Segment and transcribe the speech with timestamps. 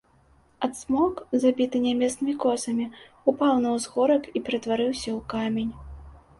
[0.67, 2.87] А цмок, забіты нябеснымі косамі,
[3.33, 5.71] упаў на ўзгорак і ператварыўся ў камень.